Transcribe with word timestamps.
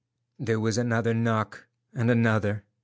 There 0.39 0.59
was 0.59 0.79
another 0.79 1.13
knock, 1.13 1.67
and 1.93 2.09
another. 2.09 2.63